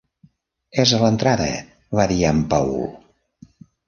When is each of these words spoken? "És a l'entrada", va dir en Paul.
"És 0.83 0.93
a 0.97 1.01
l'entrada", 1.03 1.49
va 1.99 2.05
dir 2.13 2.17
en 2.31 2.39
Paul. 2.55 2.73